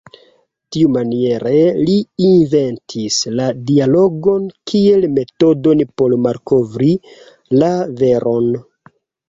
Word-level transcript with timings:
Tiumaniere 0.75 1.59
li 1.89 1.97
inventis 2.29 3.19
la 3.41 3.51
dialogon 3.69 4.49
kiel 4.73 5.07
metodon 5.21 5.87
por 6.01 6.19
malkovri 6.27 6.93
la 7.63 7.73
veron. 8.05 8.53